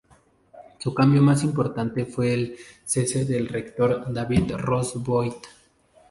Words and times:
Su 0.79 0.95
cambio 0.95 1.21
más 1.21 1.43
importante 1.43 2.07
fue 2.07 2.33
el 2.33 2.55
cese 2.83 3.23
del 3.23 3.47
rector, 3.49 4.11
David 4.11 4.53
Ross 4.57 4.95
Boyd. 4.95 5.33